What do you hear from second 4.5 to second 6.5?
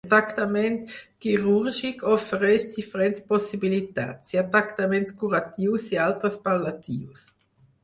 tractaments curatius i altres